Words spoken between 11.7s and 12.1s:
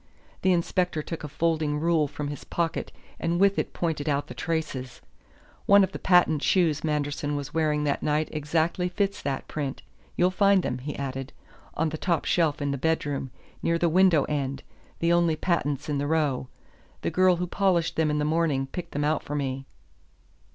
"on the